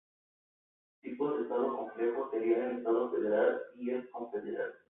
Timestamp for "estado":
1.43-1.77, 2.79-3.11